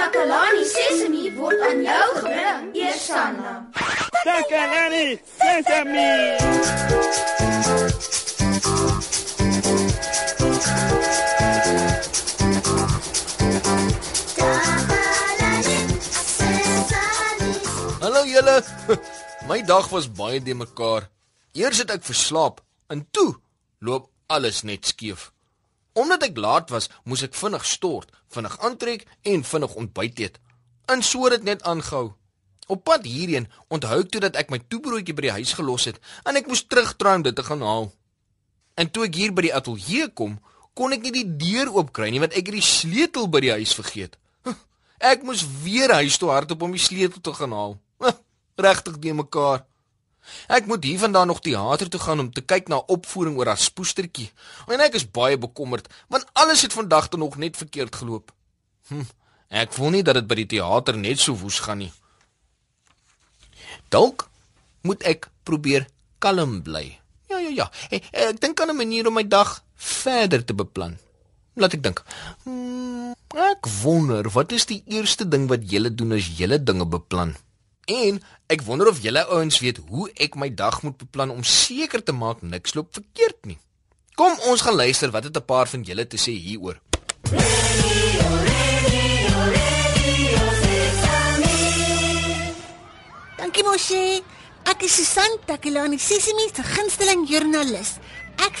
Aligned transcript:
Takalani 0.00 0.64
Sesemi 0.64 1.24
word 1.36 1.60
aan 1.60 1.80
jou 1.84 2.04
gebring, 2.22 2.68
Eersanna. 2.72 3.50
Takalani 4.24 5.20
Sesemi. 5.36 6.12
Hallo 18.00 18.24
julle. 18.24 18.56
My 19.48 19.60
dag 19.60 19.92
was 19.92 20.08
baie 20.08 20.40
de 20.40 20.54
mekaar. 20.54 21.10
Eers 21.52 21.84
het 21.84 21.92
ek 21.92 22.08
verslaap 22.08 22.64
en 22.88 23.04
toe 23.12 23.34
loop 23.84 24.08
alles 24.32 24.64
net 24.64 24.88
skeef. 24.88 25.28
Omdat 25.92 26.30
ek 26.30 26.40
laat 26.40 26.72
was, 26.72 26.88
moes 27.04 27.26
ek 27.26 27.36
vinnig 27.36 27.68
stort, 27.68 28.08
vinnig 28.34 28.56
aantrek 28.58 29.06
en 29.22 29.44
vinnig 29.44 29.74
ontbyt 29.74 30.18
eet. 30.18 30.40
En 30.86 31.02
so 31.02 31.24
het 31.24 31.38
dit 31.38 31.48
net 31.50 31.62
aangehou. 31.62 32.12
Op 32.70 32.84
pad 32.84 33.04
hierheen 33.04 33.48
onthou 33.68 34.00
ek 34.04 34.10
toe 34.14 34.22
dat 34.22 34.38
ek 34.38 34.50
my 34.50 34.60
toebroodjie 34.70 35.14
by 35.14 35.26
die 35.26 35.36
huis 35.40 35.54
gelos 35.58 35.88
het 35.90 35.98
en 36.24 36.38
ek 36.38 36.46
moes 36.50 36.62
terugdraai 36.66 37.16
om 37.18 37.26
dit 37.26 37.34
te 37.34 37.46
gaan 37.46 37.64
haal. 37.66 37.90
En 38.78 38.90
toe 38.90 39.08
ek 39.08 39.18
hier 39.18 39.34
by 39.34 39.48
die 39.48 39.54
ateljee 39.54 40.08
kom, 40.14 40.38
kon 40.78 40.94
ek 40.94 41.02
nie 41.02 41.14
die 41.18 41.26
deur 41.26 41.72
oopkry 41.74 42.10
nie 42.14 42.22
want 42.22 42.36
ek 42.38 42.52
het 42.52 42.60
die 42.60 42.66
sleutel 42.66 43.26
by 43.30 43.42
die 43.46 43.56
huis 43.58 43.74
vergeet. 43.74 44.16
Ek 45.00 45.22
moes 45.24 45.40
weer 45.64 45.90
huis 45.96 46.18
toe 46.20 46.28
hardop 46.28 46.62
om 46.62 46.74
die 46.76 46.82
sleutel 46.82 47.22
te 47.24 47.32
gaan 47.32 47.54
haal. 47.56 47.78
Regtig 48.60 48.98
die 49.00 49.14
mekaar. 49.16 49.64
Ek 50.48 50.66
moet 50.66 50.84
hiervandaan 50.84 51.26
nog 51.26 51.40
teater 51.40 51.88
toe 51.88 52.00
gaan 52.00 52.20
om 52.20 52.32
te 52.32 52.40
kyk 52.40 52.68
na 52.68 52.76
opvoering 52.76 53.36
oor 53.38 53.46
haar 53.52 53.60
spoestertjie. 53.60 54.30
En 54.68 54.80
ek 54.80 54.98
is 55.00 55.10
baie 55.10 55.38
bekommerd 55.38 55.88
want 56.08 56.26
alles 56.32 56.62
het 56.62 56.76
vandag 56.76 57.08
tot 57.08 57.20
nog 57.20 57.36
net 57.36 57.56
verkeerd 57.56 57.96
geloop. 57.96 58.32
Hm, 58.88 59.06
ek 59.48 59.72
voel 59.72 59.90
nie 59.90 60.02
dat 60.02 60.20
dit 60.20 60.26
by 60.26 60.40
die 60.42 60.50
teater 60.56 60.96
net 60.96 61.18
so 61.18 61.34
woes 61.34 61.60
gaan 61.64 61.84
nie. 61.84 61.92
Dalk 63.90 64.28
moet 64.86 65.02
ek 65.02 65.30
probeer 65.44 65.86
kalm 66.18 66.60
bly. 66.62 66.98
Ja 67.30 67.38
ja 67.38 67.50
ja. 67.54 67.66
Ek, 67.90 68.06
ek 68.10 68.40
dink 68.40 68.60
aan 68.60 68.70
'n 68.70 68.76
manier 68.76 69.06
om 69.06 69.14
my 69.14 69.26
dag 69.26 69.62
verder 69.74 70.44
te 70.44 70.54
beplan. 70.54 70.98
Laat 71.54 71.74
ek 71.74 71.82
dink. 71.82 72.02
Hmm, 72.44 73.14
ek 73.34 73.66
wonder 73.82 74.28
wat 74.30 74.52
is 74.52 74.66
die 74.66 74.82
eerste 74.86 75.28
ding 75.28 75.48
wat 75.48 75.70
julle 75.70 75.94
doen 75.94 76.12
as 76.12 76.28
julle 76.38 76.58
dinge 76.62 76.86
beplan? 76.86 77.36
En 77.84 78.20
ek 78.46 78.62
wonder 78.62 78.88
of 78.88 79.00
julle 79.02 79.26
ouens 79.26 79.58
weet 79.60 79.80
hoe 79.88 80.10
ek 80.14 80.34
my 80.34 80.54
dag 80.54 80.82
moet 80.82 80.96
beplan 80.96 81.30
om 81.30 81.42
seker 81.42 82.02
te 82.02 82.12
maak 82.12 82.42
niks 82.42 82.74
loop 82.74 82.92
verkeerd 82.94 83.44
nie. 83.44 83.58
Kom 84.14 84.36
ons 84.50 84.60
gaan 84.60 84.74
luister 84.74 85.10
wat 85.10 85.24
het 85.24 85.36
'n 85.36 85.44
paar 85.44 85.68
van 85.68 85.82
julle 85.82 86.06
te 86.06 86.16
sê 86.16 86.32
hieroor. 86.32 86.80
Dankie 93.36 93.64
Moshi. 93.64 94.22
Ek 94.64 94.82
is 94.82 94.94
Susan 94.94 95.38
Takelani 95.46 95.98
Sesimi 95.98 96.48
se 96.54 96.62
gunsteling 96.62 97.28
joernalis. 97.28 97.96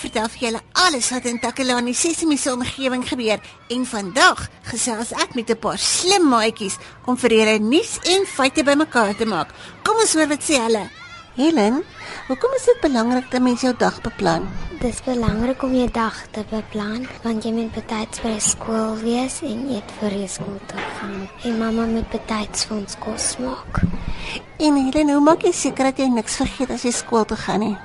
Vertel 0.00 0.30
vir 0.32 0.44
julle 0.46 0.60
alles 0.80 1.10
wat 1.12 1.26
in 1.28 1.38
Takelani 1.42 1.92
Sesimi 1.92 2.38
se 2.40 2.48
omgewing 2.54 3.02
gebeur 3.04 3.42
en 3.74 3.82
vandag 3.84 4.46
gesels 4.70 5.10
ek 5.12 5.34
met 5.36 5.50
'n 5.50 5.60
paar 5.60 5.78
slim 5.78 6.24
maatjies 6.28 6.78
om 7.06 7.16
vir 7.16 7.30
julle 7.30 7.58
nuus 7.58 7.98
en 8.14 8.24
feite 8.24 8.64
bymekaar 8.64 9.14
te 9.16 9.26
maak. 9.26 9.48
Kom 9.84 9.96
ons 10.00 10.14
hoor 10.14 10.28
wat 10.28 10.42
sê 10.42 10.56
hulle. 10.56 10.88
Helen, 11.36 11.84
hoekom 12.28 12.54
is 12.56 12.64
dit 12.64 12.80
belangrik 12.80 13.30
dat 13.30 13.42
mens 13.42 13.60
jou 13.60 13.74
dag 13.76 14.00
beplan? 14.00 14.48
Dis 14.80 15.02
belangrik 15.04 15.62
om 15.62 15.74
jou 15.74 15.90
dag 15.90 16.16
te 16.30 16.44
beplan 16.50 17.06
want 17.22 17.44
jy 17.44 17.52
moet 17.52 17.72
betyds 17.72 18.20
by 18.20 18.38
skool 18.38 18.96
wees 19.04 19.42
en 19.42 19.68
eet 19.68 19.90
vir 20.00 20.10
jy 20.10 20.26
skool 20.26 20.60
toe 20.66 20.80
gaan. 20.96 21.28
En 21.44 21.58
mamma 21.58 21.84
moet 21.86 22.08
betyds 22.08 22.64
vir 22.64 22.76
ons 22.76 22.96
kos 22.98 23.36
maak. 23.38 23.82
En 24.58 24.76
Helen, 24.76 25.12
hoe 25.12 25.20
maak 25.20 25.42
jy 25.42 25.52
seker 25.52 25.84
dat 25.84 25.98
jy 25.98 26.08
niks 26.08 26.36
vergeet 26.36 26.70
as 26.70 26.82
jy 26.82 26.92
skool 26.92 27.24
toe 27.24 27.36
gaan 27.36 27.60
nie? 27.60 27.76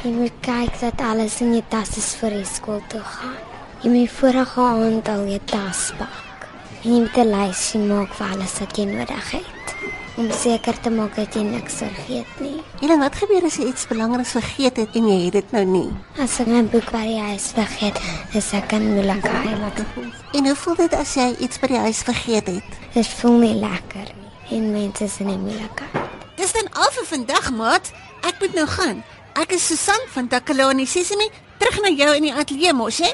Jy 0.00 0.10
moet 0.16 0.36
kyk 0.40 0.78
dat 0.80 1.02
alles 1.04 1.34
in 1.44 1.50
jou 1.52 1.60
tas 1.68 1.90
is 2.00 2.14
vir 2.16 2.32
jy 2.38 2.44
skool 2.48 2.78
toe 2.88 3.02
gaan. 3.04 3.34
Jy 3.82 3.90
moet 3.92 4.12
vorige 4.16 4.62
aand 4.64 5.08
al 5.12 5.26
jou 5.28 5.40
tas 5.50 5.82
pak. 5.98 6.46
En 6.80 6.86
jy 6.94 7.00
moet 7.02 7.18
'n 7.20 7.32
lysie 7.34 7.80
maak 7.80 8.14
vir 8.16 8.26
alles 8.32 8.54
wat 8.60 8.76
jy 8.78 8.86
nodig 8.88 9.30
het 9.30 9.74
om 10.16 10.30
seker 10.32 10.80
te 10.80 10.90
maak 10.90 11.14
dat 11.16 11.34
jy 11.34 11.42
niks 11.42 11.74
vergeet 11.74 12.40
nie. 12.40 12.62
Helen, 12.80 12.98
wat 12.98 13.14
gebeur 13.14 13.44
as 13.44 13.56
jy 13.56 13.66
iets 13.68 13.86
belangriks 13.86 14.32
vergeet 14.32 14.76
het 14.76 14.96
en 14.96 15.06
jy 15.08 15.24
het 15.24 15.32
dit 15.32 15.52
nou 15.52 15.64
nie? 15.64 15.92
As 16.18 16.40
ek 16.40 16.46
my 16.46 16.62
boek 16.64 16.90
by 16.90 17.04
die 17.04 17.20
huis 17.20 17.52
vergeet, 17.52 18.00
is 18.32 18.52
ek 18.52 18.72
in 18.72 18.94
moeilikheid. 18.94 19.84
En 20.32 20.46
hoe 20.46 20.56
voel 20.56 20.74
dit 20.74 20.94
as 20.94 21.14
jy 21.14 21.36
iets 21.38 21.58
by 21.58 21.66
die 21.66 21.78
huis 21.78 22.02
vergeet 22.02 22.46
het? 22.46 22.68
Dit 22.94 23.06
voel 23.06 23.38
nie 23.38 23.54
lekker 23.54 24.08
nie 24.16 24.58
en 24.58 24.72
mense 24.72 25.04
is 25.04 25.20
in 25.20 25.28
'n 25.28 25.40
moeilikheid. 25.40 26.08
Dis 26.36 26.52
dan 26.52 26.68
al 26.72 26.90
vir 26.90 27.04
vandag, 27.04 27.50
maat. 27.52 27.92
Ek 28.22 28.40
moet 28.40 28.54
nou 28.54 28.66
gaan. 28.66 29.04
Ek 29.38 29.52
is 29.54 29.62
Susan 29.62 30.00
van 30.10 30.28
Takalani 30.28 30.86
Sesimi, 30.90 31.28
terug 31.58 31.78
na 31.84 31.90
jou 31.94 32.10
in 32.18 32.24
die 32.26 32.32
ateljee 32.34 32.72
mos, 32.74 32.98
hè? 32.98 33.10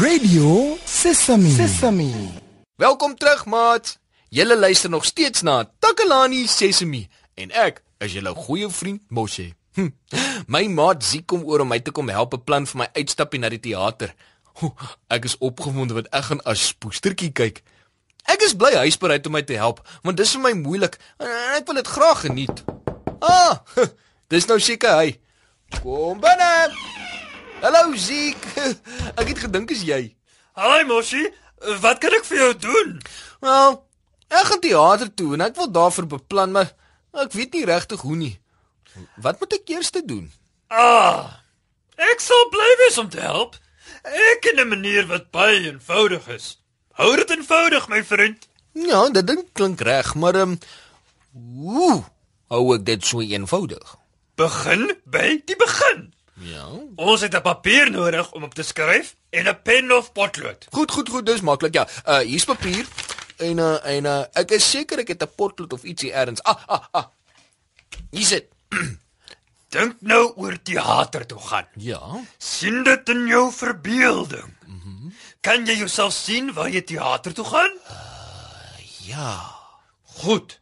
Radio 0.00 0.76
Sesame. 0.84 1.50
Sesame. 1.56 2.08
Welkom 2.76 3.14
terug, 3.16 3.46
maat. 3.48 3.98
Julle 4.28 4.58
luister 4.58 4.90
nog 4.90 5.04
steeds 5.04 5.42
na 5.42 5.64
Takalani 5.78 6.46
Sesemi 6.46 7.06
en 7.40 7.50
ek 7.50 7.80
is 8.04 8.12
julle 8.12 8.34
goeie 8.36 8.68
vriend 8.68 9.02
Moshe. 9.08 9.54
Hm. 9.74 9.88
My 10.46 10.66
maat 10.68 11.04
Ziek 11.04 11.26
kom 11.32 11.46
oor 11.48 11.64
om 11.64 11.72
my 11.72 11.80
te 11.80 11.94
kom 11.94 12.12
help 12.12 12.34
beplan 12.36 12.68
vir 12.68 12.84
my 12.84 12.88
uitstapie 13.00 13.40
na 13.40 13.48
die 13.48 13.62
teater. 13.62 14.12
Ek 15.08 15.24
is 15.26 15.38
opgewonde 15.40 15.96
wat 15.96 16.12
ek 16.12 16.28
gaan 16.28 16.44
as 16.44 16.68
spoestertjie 16.74 17.32
kyk. 17.32 17.64
Ek 18.30 18.44
is 18.44 18.54
bly 18.56 18.74
hy 18.76 18.86
is 18.92 19.00
bereid 19.00 19.26
om 19.26 19.34
my 19.34 19.42
te 19.42 19.56
help, 19.58 19.80
want 20.04 20.20
dis 20.20 20.36
vir 20.36 20.44
my 20.44 20.54
moeilik 20.60 21.00
en 21.18 21.34
ek 21.56 21.66
wil 21.68 21.80
dit 21.80 21.92
graag 21.96 22.24
geniet. 22.28 22.64
Ah, 23.24 23.64
dis 24.32 24.46
nou 24.50 24.60
seker 24.60 25.00
hy. 25.00 25.12
Kom 25.82 26.20
binne. 26.20 26.52
Hallo 27.62 27.94
Ziek. 27.96 28.44
Ek 29.20 29.28
het 29.30 29.38
gedink 29.46 29.70
is 29.74 29.82
jy. 29.86 30.14
Haai 30.54 30.84
Moshi, 30.86 31.24
wat 31.82 31.98
kan 32.02 32.14
ek 32.14 32.26
vir 32.28 32.38
jou 32.38 32.50
doen? 32.62 32.90
Wel, 33.42 33.72
ek 34.30 34.50
gaan 34.50 34.60
teater 34.62 35.10
toe 35.18 35.32
en 35.34 35.42
ek 35.48 35.56
wil 35.58 35.70
daarvoor 35.74 36.06
beplan, 36.12 36.52
maar 36.54 36.70
ek 37.24 37.34
weet 37.34 37.56
nie 37.56 37.64
regtig 37.66 38.04
hoe 38.06 38.14
nie. 38.18 38.34
Wat 39.18 39.40
moet 39.42 39.56
ek 39.58 39.72
eers 39.74 39.90
doen? 39.96 40.28
Ah, 40.70 41.40
ek 41.98 42.22
sal 42.22 42.46
bly 42.54 42.70
wees 42.84 43.00
om 43.02 43.10
te 43.10 43.24
help. 43.24 43.58
Ek 44.04 44.44
ken 44.46 44.62
'n 44.62 44.68
manier 44.70 45.10
wat 45.10 45.32
baie 45.34 45.58
eenvoudig 45.66 46.28
is. 46.28 46.46
Hou 46.94 47.16
dit 47.16 47.30
eenvoudig, 47.30 47.88
my 47.88 48.04
vriend. 48.04 48.46
Ja, 48.74 49.08
dit 49.10 49.26
ding 49.26 49.42
klink 49.52 49.80
reg, 49.80 50.14
maar 50.14 50.34
ehm 50.34 50.54
um, 50.54 50.58
hoe 51.34 52.04
hou 52.48 52.74
ek 52.74 52.84
dit 52.86 53.04
so 53.04 53.20
eenvoudig? 53.20 53.96
Begin 54.34 54.90
by 55.04 55.42
die 55.46 55.56
begin. 55.56 56.12
Ja. 56.42 56.66
Ons 56.96 57.20
het 57.20 57.34
'n 57.34 57.42
papier 57.42 57.90
nodig 57.90 58.32
om 58.32 58.42
op 58.42 58.54
te 58.54 58.62
skryf 58.62 59.14
en 59.30 59.48
'n 59.48 59.62
pen 59.62 59.92
of 59.92 60.12
potlood. 60.12 60.66
Goed, 60.70 60.90
goed, 60.90 61.08
goed, 61.08 61.26
dis 61.26 61.40
maklik. 61.40 61.74
Ja, 61.74 61.86
uh 62.06 62.18
hier's 62.18 62.44
papier. 62.44 62.86
En 63.36 63.58
uh 63.58 63.86
en 63.86 64.04
uh 64.04 64.24
ek 64.32 64.50
is 64.50 64.70
seker 64.70 64.98
ek 64.98 65.08
het 65.08 65.22
'n 65.22 65.34
potlood 65.36 65.72
of 65.72 65.82
ietsie 65.82 66.12
ergens. 66.12 66.42
Ah, 66.42 66.62
ah, 66.66 66.84
ah. 66.90 67.06
Hier 68.10 68.26
sit. 68.26 68.46
Dink 69.74 69.94
nou 70.00 70.32
oor 70.36 70.62
teater 70.62 71.26
toe 71.26 71.40
gaan. 71.40 71.66
Ja. 71.76 72.20
sien 72.38 72.82
dit 72.82 73.08
in 73.08 73.26
jou 73.26 73.52
verbeelding. 73.52 74.54
Mm 74.66 74.80
-hmm. 74.80 75.14
Kan 75.40 75.66
jy 75.66 75.76
jouself 75.76 76.12
sien 76.12 76.52
waar 76.52 76.70
jy 76.70 76.82
teater 76.82 77.34
toe 77.34 77.44
gaan? 77.44 77.72
Ja. 78.98 79.54
Goed. 80.02 80.60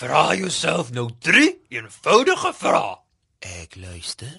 Vra 0.00 0.32
jouself 0.34 0.90
nou 0.96 1.10
3 1.20 1.66
eenvoudige 1.68 2.54
vrae. 2.56 2.94
Ek 3.44 3.74
luister. 3.76 4.38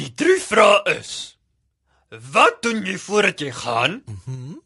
Die 0.00 0.14
drie 0.16 0.38
vrae 0.40 0.78
is: 0.94 1.10
Wat 2.08 2.62
doen 2.64 2.80
jy 2.88 2.96
voordat 2.98 3.44
jy 3.44 3.52
gaan? 3.52 4.02
Mhm. 4.06 4.40
Mm 4.40 4.58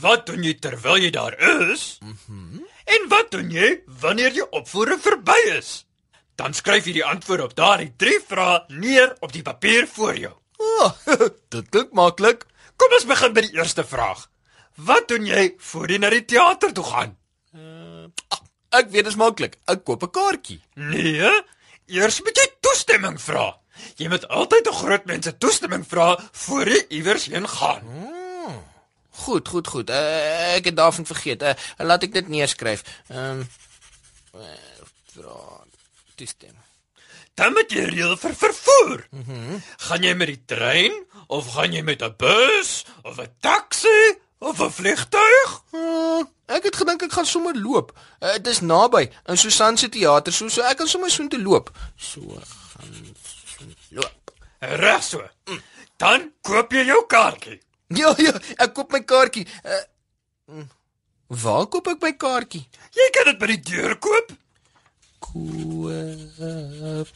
wat 0.00 0.24
doen 0.26 0.40
jy 0.42 0.54
terwyl 0.56 0.96
jy 0.96 1.10
daar 1.14 1.36
is? 1.70 1.98
Mhm. 2.00 2.34
Mm 2.34 2.66
en 2.96 3.08
wat 3.08 3.30
doen 3.30 3.50
jy 3.50 3.68
wanneer 4.02 4.34
jy 4.34 4.48
opvoering 4.50 4.98
verby 5.00 5.38
is? 5.54 5.84
Dan 6.34 6.54
skryf 6.54 6.90
jy 6.90 6.96
die 6.98 7.06
antwoorde 7.06 7.44
op 7.44 7.54
daardie 7.54 7.92
drie 7.96 8.18
vrae 8.26 8.64
neer 8.68 9.14
op 9.20 9.32
die 9.32 9.46
papier 9.46 9.86
voor 9.86 10.18
jou. 10.18 10.34
Oh, 10.58 10.90
dit 11.54 11.68
klink 11.70 11.92
maklik. 11.94 12.46
Kom 12.76 12.98
ons 12.98 13.06
begin 13.06 13.32
by 13.38 13.46
die 13.46 13.54
eerste 13.54 13.86
vraag. 13.86 14.26
Wat 14.74 15.06
doen 15.08 15.26
jy 15.30 15.52
voor 15.58 15.90
jy 15.94 16.02
na 16.02 16.10
die 16.10 16.24
teater 16.24 16.74
toe 16.74 16.84
gaan? 16.90 17.18
Uh, 18.72 18.78
ek 18.78 18.90
weet 18.90 19.04
dit 19.04 19.12
is 19.12 19.20
maklik. 19.20 19.58
Ek 19.66 19.84
koop 19.84 20.02
'n 20.02 20.10
kaartjie. 20.10 20.60
Nee, 20.74 21.30
eers 21.86 22.20
moet 22.22 22.36
jy 22.36 22.48
toestemming 22.60 23.20
vra. 23.20 23.58
Jy 23.96 24.08
moet 24.08 24.28
altyd 24.28 24.68
'n 24.68 24.80
groot 24.82 25.04
mense 25.04 25.38
toestemming 25.38 25.86
vra 25.86 26.18
voor 26.32 26.68
jy 26.68 26.84
iewers 26.88 27.26
heen 27.26 27.48
gaan. 27.48 27.82
Hmm. 27.82 28.62
Goed, 29.10 29.48
goed, 29.48 29.66
goed. 29.66 29.90
Uh, 29.90 30.56
ek 30.56 30.64
het 30.64 30.76
daarvan 30.76 31.06
vergeet. 31.06 31.42
Uh, 31.42 31.52
laat 31.78 32.02
ek 32.02 32.12
dit 32.12 32.28
neerskryf. 32.28 32.82
Ehm 33.08 33.44
um, 33.44 33.48
uh, 34.34 34.84
vra 35.12 35.64
toestemming. 36.16 36.64
Dan 37.34 37.52
moet 37.52 37.72
jy 37.72 37.84
reël 37.88 38.16
vir 38.16 38.34
vervoer. 38.34 39.06
Mm 39.10 39.60
gaan 39.86 40.02
jy 40.02 40.14
met 40.14 40.28
die 40.28 40.42
trein 40.46 40.94
of 41.26 41.54
gaan 41.54 41.72
jy 41.72 41.82
met 41.82 42.02
'n 42.02 42.14
bus 42.16 42.84
of 43.02 43.18
'n 43.20 43.28
taxi 43.40 44.16
of 44.38 44.60
'n 44.60 44.70
vliegtuig? 44.70 45.50
Uh, 45.72 46.24
ek 46.56 46.68
het 46.68 46.76
gedink 46.76 47.02
ek 47.06 47.12
gaan 47.16 47.26
sommer 47.28 47.56
loop. 47.58 47.92
Uh, 48.20 48.34
dit 48.38 48.50
is 48.52 48.60
naby 48.60 49.06
in 49.28 49.38
Susan 49.40 49.76
se 49.76 49.88
teater, 49.92 50.32
so 50.32 50.48
so 50.48 50.62
ek 50.68 50.76
kan 50.80 50.88
sommer 50.90 51.10
soontoe 51.10 51.40
loop. 51.42 51.70
So 51.96 52.20
gaan 52.74 52.92
loop. 53.90 54.34
Reg 54.82 55.02
so. 55.02 55.22
Dan 56.02 56.30
koop 56.46 56.72
jy 56.72 56.86
jou 56.92 57.02
kaartjie. 57.06 57.60
Ja 57.92 58.14
ja, 58.16 58.32
ek 58.56 58.70
koop 58.72 58.94
my 58.94 59.02
kaartjie. 59.04 59.44
Uh, 59.68 60.64
waar 61.42 61.66
koop 61.68 61.90
ek 61.92 62.00
my 62.00 62.12
kaartjie? 62.16 62.62
Jy 62.96 63.08
kan 63.12 63.28
dit 63.28 63.38
by 63.42 63.46
die 63.50 63.60
deur 63.68 63.98
koop. 64.00 64.32
Koop 65.20 67.10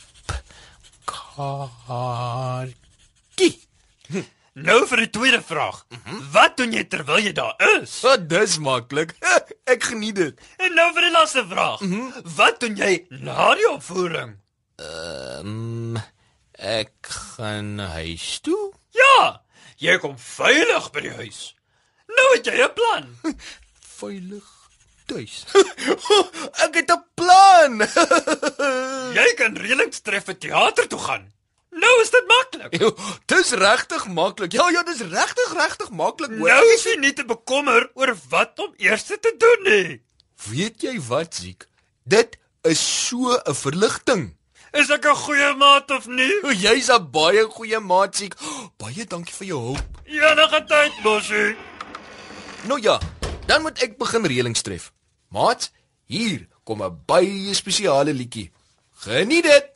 kaartjie. 1.86 2.74
Nou 4.56 4.78
vir 4.88 5.02
die 5.04 5.10
tweede 5.12 5.40
vraag. 5.44 5.82
Wat 6.32 6.56
doen 6.56 6.73
jy 6.73 6.85
terwyl 6.87 7.19
jy 7.19 7.32
daar 7.35 7.55
is? 7.75 8.00
Wat 8.06 8.29
dis 8.31 8.58
maklik. 8.62 9.14
Ek 9.73 9.82
geniet 9.91 10.14
dit. 10.20 10.43
En 10.62 10.75
nou 10.79 10.91
vir 10.94 11.08
die 11.08 11.14
laaste 11.14 11.43
vraag. 11.50 11.82
Wat 12.37 12.61
doen 12.62 12.76
jy 12.79 12.93
na 13.11 13.55
die 13.58 13.70
opvoering? 13.70 14.37
Ehm 14.76 15.49
um, 15.49 16.05
ek 16.56 17.08
gaan 17.37 17.79
huis 17.79 18.41
toe. 18.41 18.73
Ja, 18.97 19.43
jy 19.76 19.99
kom 20.00 20.14
veilig 20.20 20.87
by 20.93 21.03
die 21.05 21.14
huis. 21.20 21.41
Nou 22.08 22.26
het 22.35 22.49
jy 22.49 22.56
'n 22.64 22.73
plan. 22.76 23.11
Veilig 24.00 24.47
tuis. 25.06 25.44
ek 26.64 26.81
het 26.81 26.93
'n 26.93 27.05
plan. 27.14 27.81
Jy 29.17 29.29
kan 29.37 29.56
reëlings 29.56 30.00
tref 30.00 30.25
vir 30.25 30.38
teater 30.38 30.88
toe 30.88 31.00
gaan. 31.00 31.32
Nou 31.76 31.93
is 32.02 32.11
dit 32.11 32.25
maklik. 32.31 32.76
dis 33.32 33.50
regtig 33.61 34.06
maklik. 34.08 34.52
Ja 34.56 34.69
ja, 34.73 34.82
dis 34.82 35.00
regtig 35.05 35.52
regtig 35.52 35.90
maklik. 35.90 36.32
hoor. 36.38 36.49
Nou 36.49 36.73
is 36.75 36.84
jy 36.88 36.96
nie 37.02 37.12
te 37.12 37.25
bekommer 37.28 37.90
oor 37.94 38.14
wat 38.32 38.58
om 38.64 38.73
eers 38.81 39.05
te 39.05 39.34
doen 39.38 39.67
nie. 39.69 40.00
Weet 40.49 40.82
jy 40.82 40.96
wat, 41.08 41.34
Ziek? 41.34 41.67
Dit 42.05 42.38
is 42.64 42.81
so 43.06 43.37
'n 43.37 43.55
verligting. 43.55 44.37
Is 44.73 44.90
ek 44.90 45.05
'n 45.06 45.14
goeie 45.17 45.55
maat 45.56 45.90
of 45.90 46.06
nie? 46.06 46.32
O, 46.44 46.50
Jy's 46.52 46.88
'n 46.90 47.11
baie 47.11 47.44
goeie 47.44 47.81
maat, 47.81 48.17
Ziek. 48.17 48.34
Baie 48.76 49.05
dankie 49.05 49.34
vir 49.34 49.46
jou 49.46 49.61
hulp. 49.61 50.00
Enige 50.06 50.64
tyd, 50.69 50.93
Bosie. 51.02 51.56
Nou 52.67 52.81
ja, 52.81 52.99
dan 53.46 53.62
moet 53.62 53.79
ek 53.82 53.99
begin 53.99 54.25
reëlings 54.26 54.62
tref. 54.62 54.93
Maat, 55.31 55.70
hier 56.06 56.49
kom 56.64 56.82
'n 56.82 57.02
baie 57.06 57.55
spesiale 57.55 58.12
liedjie. 58.12 58.50
Geniet 59.05 59.43
dit. 59.44 59.75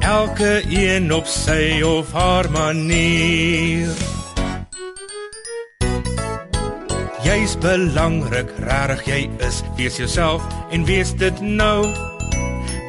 elke 0.00 0.62
een 0.68 1.12
op 1.14 1.26
sy 1.26 1.82
of 1.84 2.12
haar 2.12 2.50
manier. 2.50 3.90
Jy's 7.26 7.56
belangrik, 7.58 8.50
rarig 8.62 9.02
jy 9.06 9.24
is, 9.42 9.62
wees 9.76 9.96
jouself 9.98 10.44
en 10.70 10.84
wees 10.86 11.10
dit 11.18 11.40
nou. 11.40 11.82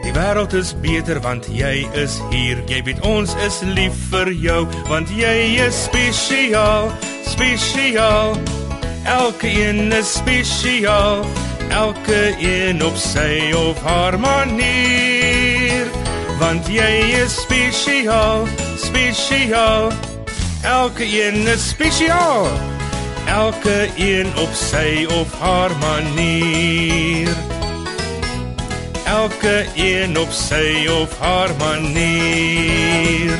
Die 0.05 0.13
wêreld 0.15 0.53
is 0.55 0.75
beter 0.83 1.19
want 1.25 1.49
jy 1.51 1.87
is 1.99 2.19
hier. 2.31 2.61
Jy 2.69 2.83
weet 2.87 3.01
ons 3.07 3.33
is 3.47 3.57
lief 3.75 3.97
vir 4.11 4.31
jou 4.31 4.61
want 4.87 5.09
jy 5.11 5.35
is 5.65 5.81
spesiaal, 5.87 6.93
spesiaal. 7.27 8.37
Elke 9.07 9.49
een 9.49 9.91
is 9.95 10.13
spesiaal, 10.19 11.25
elke 11.71 12.21
een 12.39 12.83
op 12.83 12.95
sy 12.99 13.51
of 13.57 13.83
haar 13.83 14.19
manier. 14.19 15.46
Want 16.37 16.67
jy 16.69 17.17
is 17.23 17.33
spesiaal, 17.41 18.45
spesiaal. 18.77 19.91
Elke 20.61 21.05
een 21.05 21.47
is 21.47 21.69
spesiaal. 21.69 22.45
Elke 23.25 23.89
een 23.97 24.37
op 24.37 24.53
sy 24.53 25.05
of 25.09 25.33
haar 25.39 25.73
manier. 25.77 27.33
Elke 29.05 29.65
een 29.75 30.17
op 30.17 30.29
sy 30.31 30.87
of 30.87 31.19
haar 31.19 31.55
manier. 31.57 33.37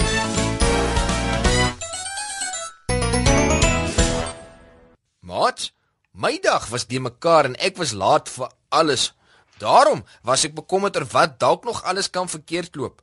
Maat, 5.20 5.72
my 6.12 6.40
dag 6.42 6.68
was 6.68 6.88
de 6.88 7.00
mekaar 7.00 7.46
en 7.46 7.56
ek 7.56 7.78
was 7.78 7.92
laat 7.94 8.30
vir 8.30 8.50
alles. 8.70 9.17
Daarom 9.58 10.04
was 10.22 10.46
ek 10.46 10.56
bekommerd 10.58 10.98
oor 10.98 11.08
wat 11.12 11.40
dalk 11.40 11.64
nog 11.66 11.84
alles 11.84 12.10
kan 12.10 12.30
verkeerd 12.30 12.76
loop. 12.76 13.02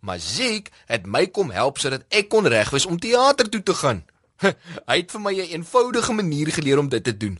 Maar 0.00 0.20
Ziek 0.20 0.70
het 0.86 1.06
my 1.06 1.26
kom 1.26 1.50
help 1.50 1.78
sodat 1.78 2.04
ek 2.08 2.28
kon 2.28 2.46
regwees 2.46 2.86
om 2.86 3.00
teater 3.00 3.48
toe 3.48 3.62
te 3.62 3.74
gaan. 3.74 4.04
Hy 4.88 4.96
het 5.00 5.10
vir 5.10 5.20
my 5.20 5.32
'n 5.34 5.52
eenvoudige 5.56 6.12
manier 6.12 6.52
geleer 6.52 6.78
om 6.78 6.88
dit 6.88 7.04
te 7.04 7.16
doen. 7.16 7.38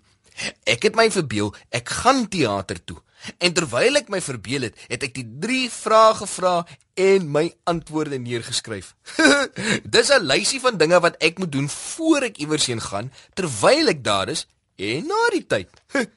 Ek 0.65 0.83
het 0.83 0.97
my 0.97 1.11
verbeel 1.11 1.55
ek 1.71 1.89
gaan 1.89 2.29
teater 2.29 2.85
toe. 2.85 3.01
En 3.39 3.53
terwyl 3.53 3.97
ek 3.97 4.09
my 4.09 4.21
verbeel 4.21 4.69
het, 4.69 4.77
het 4.89 5.03
ek 5.03 5.15
die 5.15 5.27
3 5.41 5.71
vrae 5.73 6.15
gevra 6.15 6.67
en 6.95 7.31
my 7.33 7.47
antwoorde 7.65 8.19
neergeskryf. 8.19 8.95
Dis 9.95 10.13
'n 10.13 10.27
lysie 10.27 10.61
van 10.61 10.77
dinge 10.77 11.01
wat 11.01 11.17
ek 11.21 11.39
moet 11.39 11.53
doen 11.53 11.69
voor 11.69 12.29
ek 12.31 12.39
iewers 12.39 12.67
heen 12.67 12.81
gaan, 12.81 13.13
terwyl 13.35 13.89
ek 13.89 14.05
daar 14.05 14.29
is 14.29 14.47
en 14.77 15.07
na 15.07 15.23
die 15.33 15.47
tyd. 15.47 15.71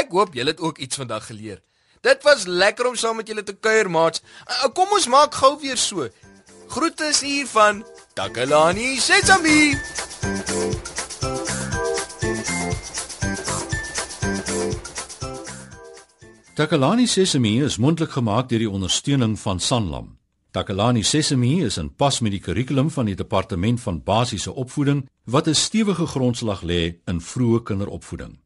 Ek 0.00 0.10
hoop 0.10 0.34
julle 0.34 0.50
het 0.50 0.60
ook 0.60 0.78
iets 0.78 0.96
vandag 0.96 1.26
geleer. 1.26 1.62
Dit 2.06 2.22
was 2.22 2.44
lekker 2.46 2.86
om 2.86 2.94
saam 2.94 3.16
met 3.16 3.26
julle 3.26 3.42
te 3.42 3.54
kuier, 3.58 3.88
maats. 3.90 4.22
Uh, 4.46 4.68
Kom 4.74 4.92
ons 4.94 5.08
maak 5.10 5.34
gou 5.34 5.56
weer 5.58 5.76
so. 5.76 6.06
Groete 6.70 7.08
hier 7.18 7.48
van 7.50 7.82
Takalani 8.14 8.94
Sesami. 9.02 9.74
Takalani 16.54 17.06
Sesemi 17.06 17.56
is 17.66 17.76
mondelik 17.76 18.14
gemaak 18.14 18.48
deur 18.54 18.62
die 18.62 18.70
ondersteuning 18.70 19.34
van 19.42 19.58
Sanlam. 19.60 20.14
Takalani 20.54 21.02
Sesemi 21.02 21.64
is 21.66 21.76
in 21.76 21.90
pas 21.90 22.20
met 22.22 22.38
die 22.38 22.40
kurrikulum 22.40 22.90
van 22.90 23.10
die 23.10 23.18
departement 23.18 23.82
van 23.82 24.02
basiese 24.06 24.54
opvoeding 24.54 25.08
wat 25.24 25.48
'n 25.48 25.54
stewige 25.54 26.06
grondslag 26.06 26.62
lê 26.62 27.02
in 27.04 27.20
vroeë 27.20 27.62
kinderopvoeding. 27.62 28.45